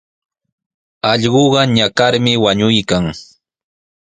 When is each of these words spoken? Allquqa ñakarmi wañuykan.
Allquqa 1.11 1.61
ñakarmi 1.75 2.31
wañuykan. 2.43 3.05